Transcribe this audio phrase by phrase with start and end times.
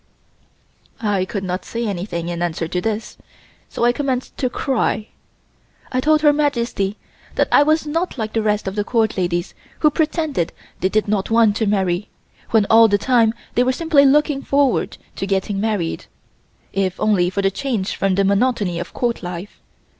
[1.03, 3.19] I could not say anything in answer to this,
[3.69, 5.09] so commenced to cry.
[5.91, 6.97] I told Her Majesty
[7.35, 11.07] that I was not like the rest of the Court ladies who pretended they did
[11.07, 12.09] not want to marry,
[12.49, 16.07] when all the time they were simply looking forward to getting married,
[16.73, 19.61] if only for the change from the monotony of Court life.